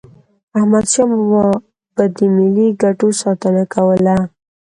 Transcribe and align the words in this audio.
احمدشاه 0.57 1.07
بابا 1.15 1.45
به 1.95 2.03
د 2.17 2.19
ملي 2.35 2.67
ګټو 2.83 3.07
ساتنه 3.21 3.63
کوله. 3.73 4.15